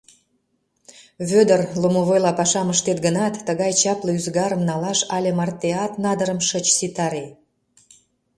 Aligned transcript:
Вӧдыр, 1.29 1.61
ломовойла 1.81 2.31
пашам 2.39 2.67
ыштет 2.73 2.99
гынат, 3.05 3.33
тыгай 3.47 3.71
чапле 3.81 4.11
ӱзгарым 4.19 4.61
налаш 4.69 4.99
але 5.15 5.29
мартеат 5.39 5.93
надырым 6.03 6.39
шыч 6.47 6.65
ситаре. 6.77 7.25